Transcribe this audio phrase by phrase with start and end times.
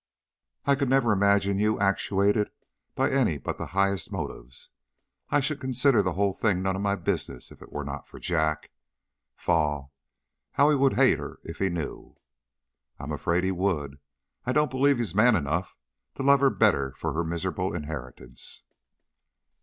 [0.65, 2.49] I could never imagine you actuated
[2.95, 4.69] by any but the highest motives.
[5.29, 8.19] I should consider the whole thing none of my business if it were not for
[8.19, 8.71] Jack.
[9.35, 9.91] Faugh!
[10.53, 12.17] how he would hate her if he knew!"
[12.97, 13.99] "I am afraid he would.
[14.43, 15.75] I don't believe he is man enough
[16.15, 18.63] to love her better for her miserable inheritance."